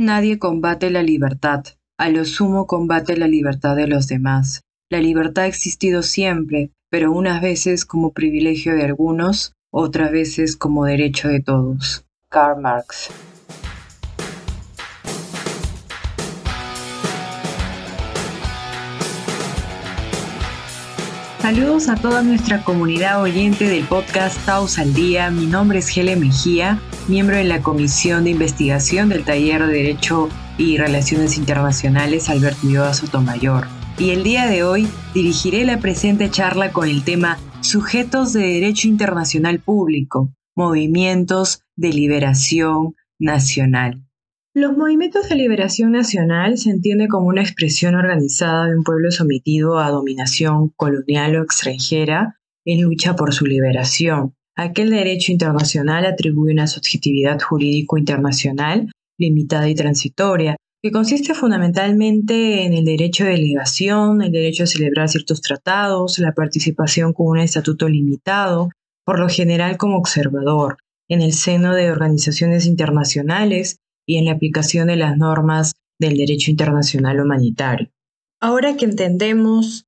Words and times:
Nadie 0.00 0.38
combate 0.38 0.90
la 0.90 1.02
libertad, 1.02 1.64
a 1.98 2.08
lo 2.08 2.24
sumo 2.24 2.68
combate 2.68 3.16
la 3.16 3.26
libertad 3.26 3.74
de 3.74 3.88
los 3.88 4.06
demás. 4.06 4.62
La 4.88 5.00
libertad 5.00 5.42
ha 5.42 5.48
existido 5.48 6.04
siempre, 6.04 6.70
pero 6.88 7.10
unas 7.10 7.42
veces 7.42 7.84
como 7.84 8.12
privilegio 8.12 8.76
de 8.76 8.84
algunos, 8.84 9.54
otras 9.72 10.12
veces 10.12 10.56
como 10.56 10.84
derecho 10.84 11.26
de 11.26 11.40
todos. 11.40 12.04
Karl 12.30 12.62
Marx. 12.62 13.10
Saludos 21.40 21.88
a 21.88 21.96
toda 21.96 22.22
nuestra 22.22 22.62
comunidad 22.62 23.20
oyente 23.20 23.64
del 23.64 23.84
podcast 23.84 24.38
Taos 24.46 24.78
al 24.78 24.94
Día. 24.94 25.32
Mi 25.32 25.46
nombre 25.46 25.80
es 25.80 25.96
Helen 25.96 26.20
Mejía, 26.20 26.78
miembro 27.08 27.36
de 27.36 27.44
la 27.44 27.62
Comisión 27.62 28.24
de 28.24 28.30
Investigación 28.30 29.08
del 29.08 29.24
Taller 29.24 29.66
de 29.66 29.72
Derecho 29.72 30.28
y 30.58 30.76
Relaciones 30.76 31.38
Internacionales 31.38 32.28
Alberto 32.28 32.66
Ulloa 32.66 32.92
Sotomayor. 32.92 33.66
Y 33.98 34.10
el 34.10 34.22
día 34.22 34.46
de 34.46 34.62
hoy 34.62 34.86
dirigiré 35.14 35.64
la 35.64 35.80
presente 35.80 36.30
charla 36.30 36.70
con 36.70 36.88
el 36.88 37.02
tema 37.02 37.38
Sujetos 37.62 38.32
de 38.32 38.40
Derecho 38.40 38.88
Internacional 38.88 39.58
Público, 39.58 40.32
Movimientos 40.54 41.62
de 41.76 41.92
Liberación 41.92 42.94
Nacional. 43.18 44.04
Los 44.54 44.76
movimientos 44.76 45.28
de 45.28 45.36
liberación 45.36 45.92
nacional 45.92 46.58
se 46.58 46.70
entiende 46.70 47.08
como 47.08 47.28
una 47.28 47.42
expresión 47.42 47.94
organizada 47.94 48.66
de 48.66 48.76
un 48.76 48.82
pueblo 48.82 49.10
sometido 49.10 49.78
a 49.78 49.90
dominación 49.90 50.70
colonial 50.76 51.36
o 51.36 51.42
extranjera 51.42 52.38
en 52.64 52.82
lucha 52.82 53.16
por 53.16 53.32
su 53.32 53.46
liberación. 53.46 54.34
Aquel 54.60 54.90
derecho 54.90 55.30
internacional 55.30 56.04
atribuye 56.04 56.52
una 56.52 56.66
subjetividad 56.66 57.40
jurídico 57.40 57.96
internacional 57.96 58.90
limitada 59.16 59.68
y 59.68 59.76
transitoria, 59.76 60.56
que 60.82 60.90
consiste 60.90 61.32
fundamentalmente 61.32 62.64
en 62.64 62.72
el 62.72 62.84
derecho 62.84 63.24
de 63.24 63.30
delegación, 63.30 64.20
el 64.20 64.32
derecho 64.32 64.64
a 64.64 64.66
celebrar 64.66 65.08
ciertos 65.08 65.42
tratados, 65.42 66.18
la 66.18 66.32
participación 66.32 67.12
con 67.12 67.28
un 67.28 67.38
estatuto 67.38 67.88
limitado, 67.88 68.70
por 69.04 69.20
lo 69.20 69.28
general 69.28 69.76
como 69.76 69.96
observador, 69.96 70.78
en 71.08 71.22
el 71.22 71.34
seno 71.34 71.72
de 71.76 71.92
organizaciones 71.92 72.66
internacionales 72.66 73.78
y 74.08 74.16
en 74.16 74.24
la 74.24 74.32
aplicación 74.32 74.88
de 74.88 74.96
las 74.96 75.16
normas 75.16 75.74
del 76.00 76.16
derecho 76.16 76.50
internacional 76.50 77.20
humanitario. 77.20 77.90
Ahora 78.40 78.76
que 78.76 78.86
entendemos 78.86 79.84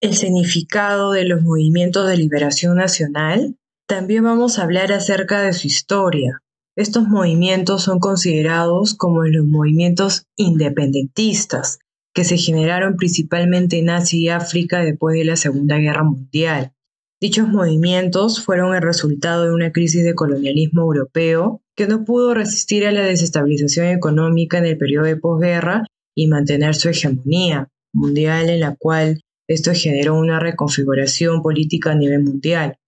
el 0.00 0.14
significado 0.14 1.12
de 1.12 1.26
los 1.26 1.42
movimientos 1.42 2.08
de 2.08 2.16
liberación 2.16 2.76
nacional, 2.76 3.56
también 3.86 4.24
vamos 4.24 4.58
a 4.58 4.62
hablar 4.62 4.92
acerca 4.92 5.42
de 5.42 5.52
su 5.52 5.66
historia. 5.66 6.40
Estos 6.76 7.06
movimientos 7.06 7.82
son 7.82 8.00
considerados 8.00 8.94
como 8.94 9.24
los 9.24 9.46
movimientos 9.46 10.26
independentistas, 10.36 11.78
que 12.14 12.24
se 12.24 12.36
generaron 12.36 12.96
principalmente 12.96 13.78
en 13.78 13.90
Asia 13.90 14.18
y 14.18 14.28
África 14.28 14.82
después 14.82 15.16
de 15.18 15.24
la 15.24 15.36
Segunda 15.36 15.78
Guerra 15.78 16.02
Mundial. 16.02 16.72
Dichos 17.20 17.48
movimientos 17.48 18.42
fueron 18.44 18.74
el 18.74 18.82
resultado 18.82 19.44
de 19.44 19.54
una 19.54 19.72
crisis 19.72 20.02
de 20.04 20.14
colonialismo 20.14 20.82
europeo 20.82 21.62
que 21.76 21.86
no 21.86 22.04
pudo 22.04 22.34
resistir 22.34 22.86
a 22.86 22.92
la 22.92 23.02
desestabilización 23.02 23.86
económica 23.86 24.58
en 24.58 24.66
el 24.66 24.78
periodo 24.78 25.06
de 25.06 25.16
posguerra 25.16 25.86
y 26.14 26.26
mantener 26.28 26.74
su 26.74 26.88
hegemonía 26.88 27.68
mundial 27.92 28.48
en 28.48 28.60
la 28.60 28.76
cual 28.76 29.20
esto 29.48 29.72
generó 29.74 30.14
una 30.14 30.40
reconfiguración 30.40 31.42
política 31.42 31.92
a 31.92 31.94
nivel 31.94 32.22
mundial. 32.22 32.78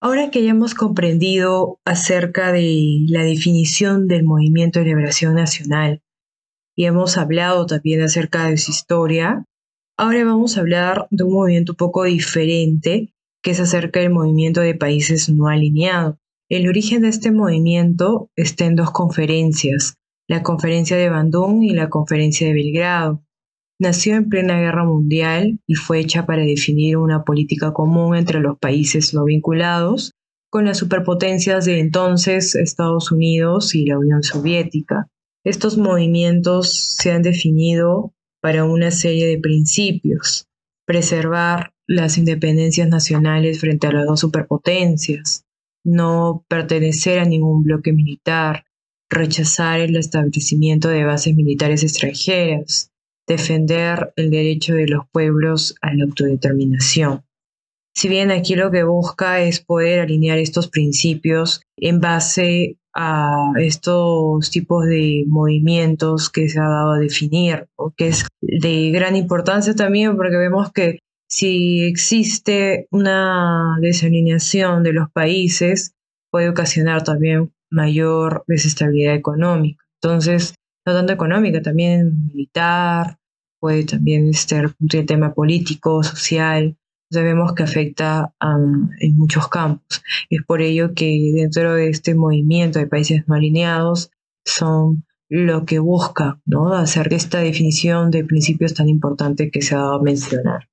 Ahora 0.00 0.30
que 0.30 0.44
ya 0.44 0.50
hemos 0.50 0.74
comprendido 0.74 1.80
acerca 1.84 2.52
de 2.52 3.00
la 3.08 3.24
definición 3.24 4.06
del 4.06 4.22
movimiento 4.22 4.78
de 4.78 4.84
liberación 4.84 5.34
nacional 5.34 6.02
y 6.76 6.84
hemos 6.84 7.18
hablado 7.18 7.66
también 7.66 8.02
acerca 8.02 8.46
de 8.46 8.58
su 8.58 8.70
historia, 8.70 9.44
ahora 9.96 10.24
vamos 10.24 10.56
a 10.56 10.60
hablar 10.60 11.08
de 11.10 11.24
un 11.24 11.32
movimiento 11.32 11.72
un 11.72 11.76
poco 11.76 12.04
diferente 12.04 13.12
que 13.42 13.50
es 13.50 13.58
acerca 13.58 13.98
del 13.98 14.10
movimiento 14.10 14.60
de 14.60 14.76
países 14.76 15.28
no 15.28 15.48
alineados. 15.48 16.16
El 16.48 16.68
origen 16.68 17.02
de 17.02 17.08
este 17.08 17.32
movimiento 17.32 18.30
está 18.36 18.66
en 18.66 18.76
dos 18.76 18.92
conferencias, 18.92 19.94
la 20.28 20.44
conferencia 20.44 20.96
de 20.96 21.08
Bandung 21.08 21.64
y 21.64 21.70
la 21.70 21.90
conferencia 21.90 22.46
de 22.46 22.54
Belgrado. 22.54 23.24
Nació 23.80 24.16
en 24.16 24.28
plena 24.28 24.58
guerra 24.58 24.84
mundial 24.84 25.60
y 25.66 25.74
fue 25.76 26.00
hecha 26.00 26.26
para 26.26 26.42
definir 26.42 26.96
una 26.96 27.22
política 27.22 27.72
común 27.72 28.16
entre 28.16 28.40
los 28.40 28.58
países 28.58 29.14
no 29.14 29.24
vinculados 29.24 30.12
con 30.50 30.64
las 30.64 30.78
superpotencias 30.78 31.64
de 31.64 31.78
entonces 31.78 32.56
Estados 32.56 33.12
Unidos 33.12 33.74
y 33.76 33.86
la 33.86 33.98
Unión 33.98 34.22
Soviética. 34.24 35.06
Estos 35.44 35.78
movimientos 35.78 36.72
se 36.72 37.12
han 37.12 37.22
definido 37.22 38.14
para 38.40 38.64
una 38.64 38.90
serie 38.90 39.26
de 39.26 39.38
principios, 39.38 40.48
preservar 40.84 41.72
las 41.86 42.18
independencias 42.18 42.88
nacionales 42.88 43.60
frente 43.60 43.86
a 43.86 43.92
las 43.92 44.06
dos 44.06 44.20
superpotencias, 44.20 45.44
no 45.84 46.44
pertenecer 46.48 47.20
a 47.20 47.24
ningún 47.24 47.62
bloque 47.62 47.92
militar, 47.92 48.64
rechazar 49.08 49.80
el 49.80 49.96
establecimiento 49.96 50.88
de 50.88 51.04
bases 51.04 51.34
militares 51.34 51.82
extranjeras, 51.82 52.90
defender 53.28 54.12
el 54.16 54.30
derecho 54.30 54.74
de 54.74 54.88
los 54.88 55.06
pueblos 55.12 55.74
a 55.82 55.94
la 55.94 56.04
autodeterminación. 56.04 57.22
Si 57.94 58.08
bien 58.08 58.30
aquí 58.30 58.54
lo 58.54 58.70
que 58.70 58.84
busca 58.84 59.40
es 59.40 59.60
poder 59.60 60.00
alinear 60.00 60.38
estos 60.38 60.68
principios 60.68 61.62
en 61.76 62.00
base 62.00 62.78
a 62.94 63.52
estos 63.58 64.50
tipos 64.50 64.86
de 64.86 65.24
movimientos 65.26 66.30
que 66.30 66.48
se 66.48 66.58
ha 66.58 66.68
dado 66.68 66.92
a 66.92 66.98
definir, 66.98 67.66
que 67.96 68.08
es 68.08 68.26
de 68.40 68.90
gran 68.90 69.16
importancia 69.16 69.74
también 69.74 70.16
porque 70.16 70.36
vemos 70.36 70.72
que 70.72 70.98
si 71.28 71.84
existe 71.84 72.88
una 72.90 73.76
desalineación 73.80 74.82
de 74.82 74.92
los 74.94 75.10
países, 75.10 75.92
puede 76.30 76.48
ocasionar 76.48 77.04
también 77.04 77.52
mayor 77.70 78.44
desestabilidad 78.46 79.14
económica. 79.14 79.84
Entonces, 80.00 80.54
no 80.88 80.94
tanto 80.94 81.12
económica, 81.12 81.60
también 81.60 82.26
militar, 82.28 83.18
puede 83.60 83.84
también 83.84 84.32
ser 84.32 84.74
un 84.80 85.06
tema 85.06 85.34
político, 85.34 86.02
social. 86.02 86.76
Sabemos 87.10 87.52
que 87.54 87.62
afecta 87.62 88.34
en 88.40 89.16
muchos 89.16 89.48
campos. 89.48 90.02
Es 90.30 90.42
por 90.46 90.62
ello 90.62 90.94
que 90.94 91.32
dentro 91.34 91.74
de 91.74 91.90
este 91.90 92.14
movimiento 92.14 92.78
de 92.78 92.86
países 92.86 93.24
no 93.26 93.34
alineados 93.34 94.10
son 94.44 95.04
lo 95.28 95.66
que 95.66 95.78
busca, 95.78 96.40
¿no? 96.46 96.72
Hacer 96.72 97.12
esta 97.12 97.40
definición 97.40 98.10
de 98.10 98.24
principios 98.24 98.72
tan 98.72 98.88
importante 98.88 99.50
que 99.50 99.60
se 99.60 99.74
ha 99.74 99.78
dado 99.78 99.94
a 99.96 100.02
mencionar. 100.02 100.68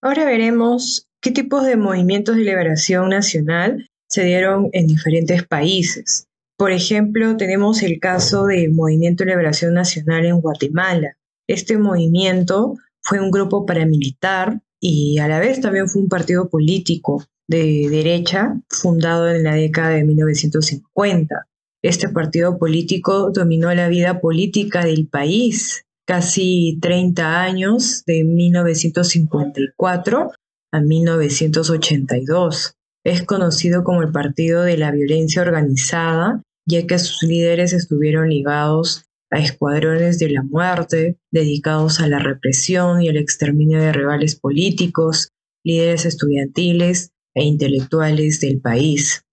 Ahora 0.00 0.24
veremos 0.24 1.08
qué 1.20 1.32
tipos 1.32 1.64
de 1.64 1.76
movimientos 1.76 2.36
de 2.36 2.42
liberación 2.42 3.08
nacional 3.08 3.88
se 4.08 4.24
dieron 4.24 4.70
en 4.72 4.86
diferentes 4.86 5.44
países. 5.44 6.28
Por 6.60 6.72
ejemplo, 6.72 7.36
tenemos 7.38 7.82
el 7.82 7.98
caso 8.00 8.44
del 8.44 8.74
Movimiento 8.74 9.24
de 9.24 9.30
Liberación 9.30 9.72
Nacional 9.72 10.26
en 10.26 10.42
Guatemala. 10.42 11.16
Este 11.48 11.78
movimiento 11.78 12.74
fue 13.00 13.18
un 13.18 13.30
grupo 13.30 13.64
paramilitar 13.64 14.60
y 14.78 15.16
a 15.20 15.28
la 15.28 15.38
vez 15.38 15.62
también 15.62 15.88
fue 15.88 16.02
un 16.02 16.10
partido 16.10 16.50
político 16.50 17.24
de 17.48 17.88
derecha 17.88 18.60
fundado 18.68 19.30
en 19.30 19.42
la 19.42 19.54
década 19.54 19.88
de 19.88 20.04
1950. 20.04 21.46
Este 21.82 22.10
partido 22.10 22.58
político 22.58 23.30
dominó 23.30 23.72
la 23.72 23.88
vida 23.88 24.20
política 24.20 24.84
del 24.84 25.08
país 25.08 25.86
casi 26.06 26.78
30 26.82 27.40
años, 27.40 28.04
de 28.04 28.22
1954 28.24 30.30
a 30.72 30.80
1982. 30.82 32.74
Es 33.02 33.22
conocido 33.22 33.82
como 33.82 34.02
el 34.02 34.12
Partido 34.12 34.62
de 34.62 34.76
la 34.76 34.90
Violencia 34.90 35.40
Organizada, 35.40 36.42
ya 36.70 36.86
que 36.86 36.98
sus 36.98 37.22
líderes 37.22 37.72
estuvieron 37.72 38.30
ligados 38.30 39.04
a 39.30 39.38
escuadrones 39.38 40.18
de 40.18 40.30
la 40.30 40.42
muerte, 40.42 41.18
dedicados 41.30 42.00
a 42.00 42.08
la 42.08 42.18
represión 42.18 43.02
y 43.02 43.08
el 43.08 43.16
exterminio 43.16 43.80
de 43.80 43.92
rivales 43.92 44.36
políticos, 44.36 45.32
líderes 45.64 46.06
estudiantiles 46.06 47.12
e 47.34 47.44
intelectuales 47.44 48.40
del 48.40 48.60
país. 48.60 49.24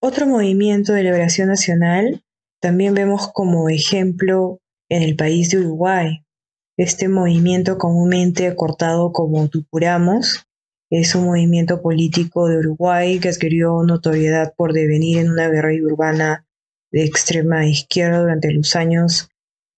Otro 0.00 0.26
movimiento 0.26 0.92
de 0.92 1.04
liberación 1.04 1.48
nacional 1.48 2.22
también 2.60 2.94
vemos 2.94 3.30
como 3.32 3.68
ejemplo 3.68 4.60
en 4.88 5.02
el 5.02 5.16
país 5.16 5.50
de 5.50 5.58
Uruguay. 5.58 6.24
Este 6.76 7.08
movimiento 7.08 7.78
comúnmente 7.78 8.46
acortado 8.46 9.12
como 9.12 9.48
Tupuramos 9.48 10.44
es 10.90 11.14
un 11.14 11.24
movimiento 11.24 11.82
político 11.82 12.48
de 12.48 12.58
Uruguay 12.58 13.18
que 13.18 13.28
adquirió 13.28 13.82
notoriedad 13.82 14.54
por 14.56 14.72
devenir 14.72 15.18
en 15.18 15.30
una 15.30 15.48
guerrilla 15.48 15.84
urbana 15.84 16.47
de 16.90 17.04
extrema 17.04 17.66
izquierda 17.66 18.20
durante 18.20 18.52
los 18.52 18.76
años 18.76 19.28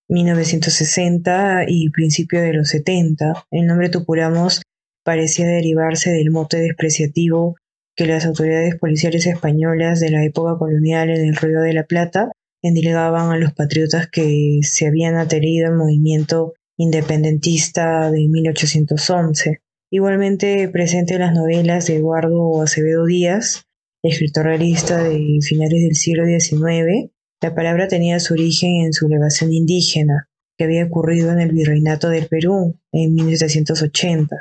1960 0.08 1.64
y 1.68 1.90
principio 1.90 2.40
de 2.42 2.52
los 2.52 2.68
70. 2.68 3.46
El 3.50 3.66
nombre 3.66 3.88
Tupuramos 3.88 4.62
parecía 5.04 5.46
derivarse 5.46 6.10
del 6.10 6.30
mote 6.30 6.58
despreciativo 6.58 7.56
que 7.96 8.06
las 8.06 8.26
autoridades 8.26 8.76
policiales 8.76 9.26
españolas 9.26 10.00
de 10.00 10.10
la 10.10 10.24
época 10.24 10.56
colonial 10.58 11.10
en 11.10 11.26
el 11.26 11.36
Río 11.36 11.60
de 11.60 11.74
la 11.74 11.84
Plata 11.84 12.30
endilgaban 12.62 13.30
a 13.30 13.38
los 13.38 13.52
patriotas 13.52 14.08
que 14.08 14.60
se 14.62 14.86
habían 14.86 15.16
adherido 15.16 15.68
al 15.68 15.76
movimiento 15.76 16.54
independentista 16.76 18.10
de 18.10 18.26
1811. 18.28 19.60
Igualmente 19.90 20.68
presente 20.68 21.14
en 21.14 21.20
las 21.20 21.34
novelas 21.34 21.86
de 21.86 21.96
Eduardo 21.96 22.62
Acevedo 22.62 23.06
Díaz, 23.06 23.64
escritor 24.02 24.46
realista 24.46 25.02
de 25.02 25.38
finales 25.42 25.82
del 25.82 25.94
siglo 25.94 26.24
XIX, 26.24 27.10
la 27.42 27.54
palabra 27.54 27.88
tenía 27.88 28.20
su 28.20 28.34
origen 28.34 28.84
en 28.84 28.92
su 28.92 29.06
elevación 29.06 29.52
indígena, 29.52 30.28
que 30.56 30.64
había 30.64 30.84
ocurrido 30.84 31.32
en 31.32 31.40
el 31.40 31.52
Virreinato 31.52 32.08
del 32.08 32.26
Perú 32.26 32.78
en 32.92 33.14
1780, 33.14 34.36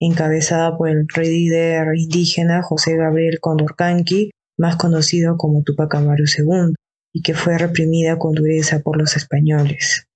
encabezada 0.00 0.76
por 0.76 0.88
el 0.88 1.06
líder 1.16 1.88
indígena 1.96 2.62
José 2.62 2.96
Gabriel 2.96 3.40
Condorcanqui, 3.40 4.30
más 4.58 4.76
conocido 4.76 5.36
como 5.36 5.62
Tupac 5.62 5.94
Amaru 5.94 6.24
II, 6.24 6.74
y 7.12 7.22
que 7.22 7.34
fue 7.34 7.58
reprimida 7.58 8.18
con 8.18 8.34
dureza 8.34 8.80
por 8.80 8.96
los 8.96 9.16
españoles. 9.16 10.06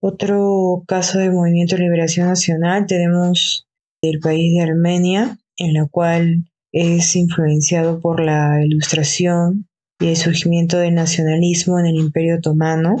Otro 0.00 0.84
caso 0.86 1.18
de 1.18 1.30
movimiento 1.30 1.76
de 1.76 1.82
liberación 1.82 2.28
nacional 2.28 2.86
tenemos 2.86 3.66
el 4.02 4.20
país 4.20 4.54
de 4.54 4.62
Armenia, 4.62 5.38
en 5.56 5.74
la 5.74 5.86
cual 5.86 6.44
es 6.78 7.16
influenciado 7.16 8.00
por 8.00 8.20
la 8.20 8.62
ilustración 8.62 9.66
y 9.98 10.08
el 10.08 10.16
surgimiento 10.16 10.76
del 10.76 10.94
nacionalismo 10.94 11.78
en 11.80 11.86
el 11.86 11.96
Imperio 11.96 12.36
Otomano. 12.36 12.96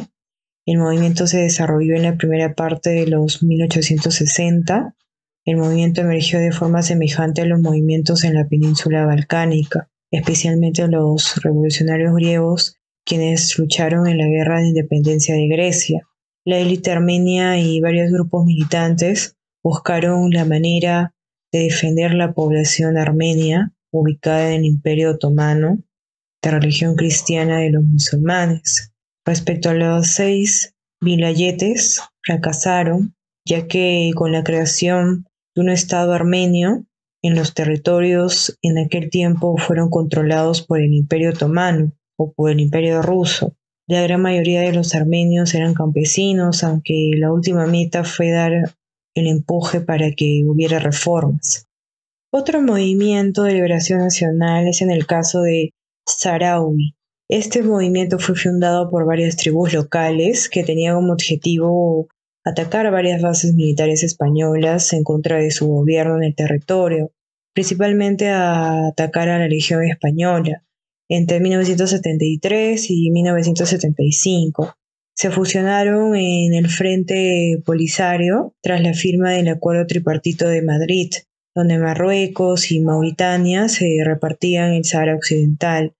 El 0.64 0.78
movimiento 0.78 1.26
se 1.26 1.40
desarrolló 1.40 1.94
en 1.94 2.04
la 2.04 2.16
primera 2.16 2.54
parte 2.54 2.88
de 2.88 3.06
los 3.06 3.42
1860. 3.42 4.96
El 5.44 5.58
movimiento 5.58 6.00
emergió 6.00 6.40
de 6.40 6.52
forma 6.52 6.80
semejante 6.80 7.42
a 7.42 7.44
los 7.44 7.60
movimientos 7.60 8.24
en 8.24 8.32
la 8.32 8.48
península 8.48 9.04
balcánica, 9.04 9.90
especialmente 10.10 10.88
los 10.88 11.36
revolucionarios 11.42 12.14
griegos, 12.14 12.78
quienes 13.04 13.58
lucharon 13.58 14.06
en 14.06 14.16
la 14.16 14.26
guerra 14.26 14.60
de 14.62 14.68
independencia 14.68 15.34
de 15.34 15.48
Grecia. 15.48 16.08
La 16.46 16.58
élite 16.58 16.92
armenia 16.92 17.58
y 17.58 17.78
varios 17.82 18.10
grupos 18.10 18.46
militantes 18.46 19.36
buscaron 19.62 20.30
la 20.30 20.46
manera 20.46 21.12
de 21.52 21.60
defender 21.60 22.14
la 22.14 22.32
población 22.32 22.96
armenia 22.98 23.72
ubicada 23.92 24.52
en 24.52 24.60
el 24.60 24.64
Imperio 24.66 25.12
Otomano 25.12 25.78
religión 26.50 26.96
cristiana 26.96 27.58
de 27.58 27.70
los 27.70 27.84
musulmanes. 27.84 28.92
Respecto 29.24 29.70
a 29.70 29.74
los 29.74 30.08
seis 30.08 30.74
vilayetes, 31.00 32.00
fracasaron, 32.22 33.14
ya 33.44 33.66
que 33.66 34.10
con 34.14 34.32
la 34.32 34.44
creación 34.44 35.26
de 35.54 35.62
un 35.62 35.70
Estado 35.70 36.12
armenio, 36.12 36.84
en 37.22 37.34
los 37.34 37.54
territorios 37.54 38.56
en 38.62 38.78
aquel 38.78 39.10
tiempo 39.10 39.56
fueron 39.56 39.90
controlados 39.90 40.62
por 40.62 40.80
el 40.80 40.92
Imperio 40.94 41.30
Otomano 41.30 41.92
o 42.16 42.32
por 42.32 42.50
el 42.50 42.60
Imperio 42.60 43.02
Ruso. 43.02 43.56
La 43.88 44.02
gran 44.02 44.20
mayoría 44.20 44.62
de 44.62 44.72
los 44.72 44.94
armenios 44.94 45.54
eran 45.54 45.74
campesinos, 45.74 46.62
aunque 46.62 47.12
la 47.16 47.32
última 47.32 47.66
meta 47.66 48.04
fue 48.04 48.30
dar 48.30 48.52
el 49.16 49.26
empuje 49.26 49.80
para 49.80 50.12
que 50.12 50.44
hubiera 50.46 50.78
reformas. 50.78 51.66
Otro 52.32 52.60
movimiento 52.60 53.42
de 53.42 53.54
liberación 53.54 54.00
nacional 54.00 54.68
es 54.68 54.82
en 54.82 54.90
el 54.90 55.06
caso 55.06 55.40
de 55.40 55.72
Saharaui. 56.06 56.94
Este 57.28 57.62
movimiento 57.62 58.18
fue 58.18 58.36
fundado 58.36 58.90
por 58.90 59.06
varias 59.06 59.36
tribus 59.36 59.72
locales 59.72 60.48
que 60.48 60.62
tenían 60.62 60.96
como 60.96 61.14
objetivo 61.14 62.08
atacar 62.44 62.90
varias 62.92 63.22
bases 63.22 63.54
militares 63.54 64.04
españolas 64.04 64.92
en 64.92 65.02
contra 65.02 65.38
de 65.38 65.50
su 65.50 65.66
gobierno 65.66 66.16
en 66.16 66.24
el 66.24 66.34
territorio, 66.36 67.10
principalmente 67.54 68.28
a 68.28 68.88
atacar 68.88 69.28
a 69.30 69.38
la 69.38 69.48
Legión 69.48 69.82
Española 69.82 70.62
entre 71.08 71.40
1973 71.40 72.90
y 72.90 73.10
1975. 73.10 74.74
Se 75.16 75.30
fusionaron 75.30 76.14
en 76.14 76.52
el 76.52 76.68
Frente 76.68 77.62
Polisario 77.64 78.54
tras 78.62 78.82
la 78.82 78.92
firma 78.92 79.30
del 79.30 79.48
Acuerdo 79.48 79.86
Tripartito 79.86 80.46
de 80.46 80.60
Madrid, 80.60 81.10
donde 81.54 81.78
Marruecos 81.78 82.70
y 82.70 82.80
Mauritania 82.80 83.70
se 83.70 83.98
repartían 84.04 84.74
el 84.74 84.84
Sahara 84.84 85.16
Occidental, 85.16 85.94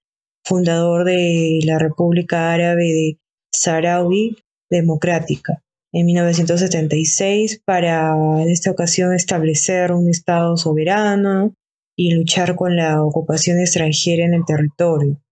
fundador 0.44 1.04
de 1.04 1.60
la 1.64 1.78
República 1.78 2.52
Árabe 2.52 2.84
de 2.84 3.18
Saharaui 3.50 4.36
Democrática 4.68 5.62
en 5.92 6.04
1976 6.04 7.62
para 7.64 8.14
en 8.42 8.50
esta 8.50 8.70
ocasión 8.70 9.14
establecer 9.14 9.92
un 9.92 10.10
Estado 10.10 10.58
soberano 10.58 11.54
y 11.96 12.12
luchar 12.14 12.54
con 12.54 12.76
la 12.76 13.02
ocupación 13.02 13.60
extranjera 13.60 14.26
en 14.26 14.34
el 14.34 14.44
territorio. 14.44 15.22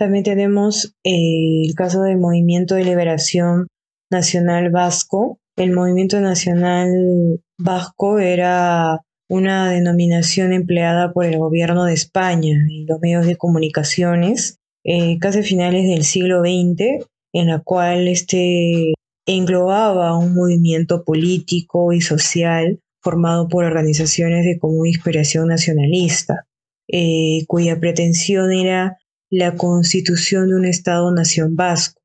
También 0.00 0.24
tenemos 0.24 0.96
eh, 1.04 1.66
el 1.66 1.74
caso 1.74 2.00
del 2.00 2.16
Movimiento 2.16 2.74
de 2.74 2.84
Liberación 2.84 3.66
Nacional 4.10 4.70
Vasco. 4.70 5.38
El 5.56 5.72
Movimiento 5.72 6.22
Nacional 6.22 7.42
Vasco 7.58 8.18
era 8.18 9.02
una 9.28 9.70
denominación 9.70 10.54
empleada 10.54 11.12
por 11.12 11.26
el 11.26 11.36
gobierno 11.36 11.84
de 11.84 11.92
España 11.92 12.56
y 12.70 12.86
los 12.86 12.98
medios 12.98 13.26
de 13.26 13.36
comunicaciones 13.36 14.56
eh, 14.84 15.18
casi 15.18 15.42
finales 15.42 15.86
del 15.86 16.04
siglo 16.04 16.40
XX, 16.40 17.04
en 17.34 17.48
la 17.48 17.60
cual 17.60 18.08
este 18.08 18.94
englobaba 19.26 20.16
un 20.16 20.34
movimiento 20.34 21.04
político 21.04 21.92
y 21.92 22.00
social 22.00 22.80
formado 23.02 23.48
por 23.48 23.64
organizaciones 23.64 24.46
de 24.46 24.58
común 24.58 24.86
inspiración 24.86 25.48
nacionalista, 25.48 26.46
eh, 26.88 27.44
cuya 27.46 27.78
pretensión 27.78 28.50
era 28.50 28.96
la 29.32 29.54
constitución 29.54 30.48
de 30.48 30.56
un 30.56 30.64
Estado-nación 30.64 31.54
vasco. 31.54 32.02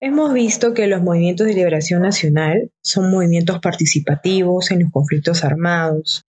Hemos 0.00 0.32
visto 0.32 0.72
que 0.72 0.86
los 0.86 1.02
movimientos 1.02 1.48
de 1.48 1.54
liberación 1.54 2.02
nacional 2.02 2.70
son 2.80 3.10
movimientos 3.10 3.58
participativos 3.58 4.70
en 4.70 4.84
los 4.84 4.92
conflictos 4.92 5.42
armados, 5.42 6.22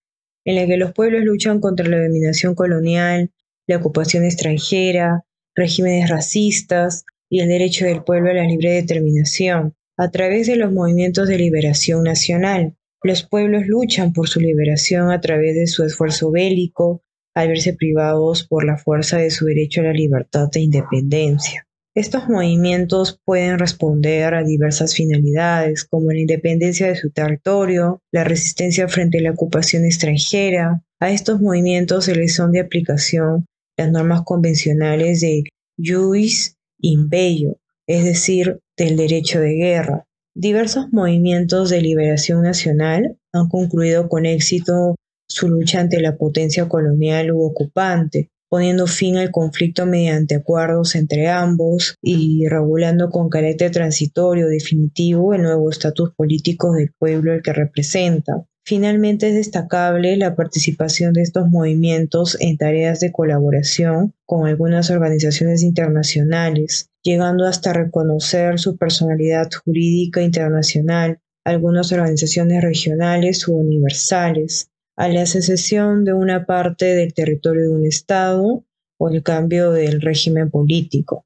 en 0.44 0.58
el 0.58 0.68
que 0.68 0.78
los 0.78 0.94
pueblos 0.94 1.24
luchan 1.24 1.60
contra 1.60 1.88
la 1.88 2.02
dominación 2.02 2.56
colonial, 2.56 3.32
la 3.68 3.78
ocupación 3.78 4.24
extranjera, 4.24 5.26
regímenes 5.54 6.10
racistas 6.10 7.06
y 7.30 7.42
el 7.42 7.50
derecho 7.50 7.86
del 7.86 8.04
pueblo 8.04 8.32
a 8.32 8.34
la 8.34 8.46
libre 8.46 8.72
determinación. 8.72 9.76
A 9.96 10.10
través 10.10 10.48
de 10.48 10.56
los 10.56 10.72
movimientos 10.72 11.28
de 11.28 11.38
liberación 11.38 12.04
nacional, 12.04 12.76
los 13.04 13.22
pueblos 13.22 13.68
luchan 13.68 14.12
por 14.12 14.28
su 14.28 14.40
liberación 14.40 15.12
a 15.12 15.22
través 15.22 15.54
de 15.54 15.68
su 15.68 15.84
esfuerzo 15.84 16.32
bélico, 16.32 17.04
al 17.36 17.50
verse 17.50 17.74
privados 17.74 18.48
por 18.48 18.66
la 18.66 18.78
fuerza 18.78 19.18
de 19.18 19.30
su 19.30 19.46
derecho 19.46 19.82
a 19.82 19.86
la 19.86 19.94
libertad 19.94 20.50
e 20.54 20.62
independencia. 20.62 21.68
Estos 21.96 22.28
movimientos 22.28 23.22
pueden 23.24 23.58
responder 23.58 24.34
a 24.34 24.44
diversas 24.44 24.96
finalidades, 24.96 25.86
como 25.86 26.12
la 26.12 26.20
independencia 26.20 26.88
de 26.88 26.96
su 26.96 27.12
territorio, 27.12 28.02
la 28.12 28.26
resistencia 28.26 28.90
frente 28.90 29.20
a 29.20 29.22
la 29.22 29.32
ocupación 29.32 29.86
extranjera. 29.86 30.84
A 31.00 31.12
estos 31.12 31.40
movimientos 31.40 32.06
se 32.06 32.16
les 32.16 32.36
son 32.36 32.52
de 32.52 32.60
aplicación 32.60 33.46
las 33.78 33.92
normas 33.92 34.24
convencionales 34.24 35.22
de 35.22 35.44
Juis 35.78 36.58
in 36.80 37.10
bello, 37.10 37.58
es 37.88 38.04
decir, 38.04 38.60
del 38.78 38.98
derecho 38.98 39.40
de 39.40 39.54
guerra. 39.54 40.06
Diversos 40.36 40.88
movimientos 40.92 41.70
de 41.70 41.82
liberación 41.82 42.42
nacional 42.42 43.18
han 43.32 43.48
concluido 43.48 44.10
con 44.10 44.26
éxito 44.26 44.96
su 45.28 45.50
lucha 45.50 45.80
ante 45.80 46.02
la 46.02 46.18
potencia 46.18 46.68
colonial 46.68 47.32
u 47.32 47.42
ocupante, 47.44 48.30
poniendo 48.50 48.88
fin 48.88 49.18
al 49.18 49.32
conflicto 49.32 49.86
mediante 49.86 50.36
acuerdos 50.36 50.96
entre 50.96 51.28
ambos 51.28 51.96
y 52.02 52.48
regulando 52.48 53.10
con 53.10 53.30
carácter 53.30 53.72
transitorio 53.72 54.48
definitivo 54.48 55.34
el 55.34 55.42
nuevo 55.42 55.70
estatus 55.70 56.12
político 56.16 56.72
del 56.74 56.92
pueblo 56.98 57.34
al 57.34 57.42
que 57.42 57.54
representa. 57.54 58.46
Finalmente 58.68 59.28
es 59.28 59.36
destacable 59.36 60.18
la 60.18 60.36
participación 60.36 61.14
de 61.14 61.22
estos 61.22 61.48
movimientos 61.50 62.36
en 62.40 62.58
tareas 62.58 63.00
de 63.00 63.12
colaboración 63.12 64.14
con 64.26 64.48
algunas 64.48 64.90
organizaciones 64.90 65.62
internacionales, 65.62 66.90
llegando 67.04 67.46
hasta 67.46 67.74
reconocer 67.74 68.58
su 68.58 68.76
personalidad 68.78 69.50
jurídica 69.64 70.24
internacional, 70.24 71.20
algunas 71.44 71.92
organizaciones 71.92 72.64
regionales 72.64 73.48
u 73.48 73.56
universales, 73.56 74.72
a 74.98 75.08
la 75.10 75.26
secesión 75.26 76.06
de 76.06 76.14
una 76.14 76.46
parte 76.46 76.86
del 76.96 77.14
territorio 77.14 77.64
de 77.64 77.70
un 77.70 77.86
Estado 77.86 78.66
o 78.98 79.10
el 79.10 79.24
cambio 79.24 79.72
del 79.72 80.02
régimen 80.02 80.50
político. 80.50 81.26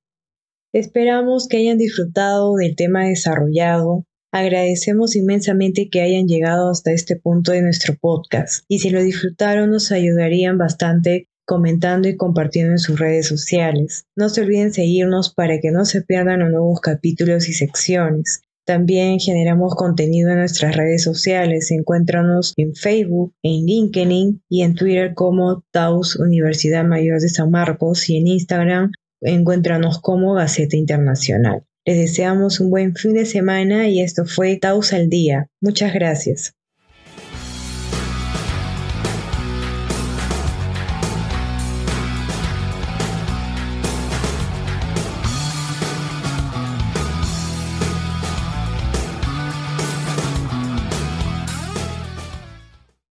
Esperamos 0.73 1.47
que 1.47 1.57
hayan 1.57 1.77
disfrutado 1.77 2.55
del 2.55 2.75
tema 2.75 3.05
desarrollado. 3.05 4.05
Agradecemos 4.31 5.15
inmensamente 5.15 5.89
que 5.89 6.01
hayan 6.01 6.27
llegado 6.27 6.69
hasta 6.69 6.91
este 6.91 7.15
punto 7.15 7.51
de 7.51 7.63
nuestro 7.63 7.95
podcast 7.99 8.63
y 8.67 8.79
si 8.79 8.91
lo 8.91 9.01
disfrutaron 9.01 9.71
nos 9.71 9.91
ayudarían 9.91 10.57
bastante 10.57 11.27
comentando 11.45 12.07
y 12.07 12.15
compartiendo 12.15 12.73
en 12.73 12.77
sus 12.77 12.99
redes 12.99 13.27
sociales. 13.27 14.05
No 14.15 14.29
se 14.29 14.41
olviden 14.41 14.71
seguirnos 14.71 15.33
para 15.33 15.59
que 15.59 15.71
no 15.71 15.83
se 15.85 16.03
pierdan 16.03 16.41
los 16.41 16.51
nuevos 16.51 16.79
capítulos 16.79 17.49
y 17.49 17.53
secciones. 17.53 18.43
También 18.69 19.19
generamos 19.19 19.73
contenido 19.73 20.29
en 20.29 20.37
nuestras 20.37 20.75
redes 20.75 21.03
sociales. 21.03 21.71
Encuéntranos 21.71 22.53
en 22.55 22.75
Facebook, 22.75 23.33
en 23.41 23.65
LinkedIn 23.65 24.43
y 24.47 24.61
en 24.61 24.75
Twitter 24.75 25.15
como 25.15 25.63
Taus 25.71 26.15
Universidad 26.17 26.85
Mayor 26.85 27.19
de 27.19 27.29
San 27.29 27.49
Marcos 27.49 28.07
y 28.11 28.17
en 28.17 28.27
Instagram 28.27 28.91
encuéntranos 29.21 29.99
como 29.99 30.35
Gaceta 30.35 30.77
Internacional. 30.77 31.63
Les 31.83 31.97
deseamos 31.97 32.59
un 32.59 32.69
buen 32.69 32.93
fin 32.93 33.15
de 33.15 33.25
semana 33.25 33.89
y 33.89 34.01
esto 34.01 34.25
fue 34.25 34.57
Taus 34.57 34.93
al 34.93 35.09
Día. 35.09 35.47
Muchas 35.59 35.91
gracias. 35.91 36.53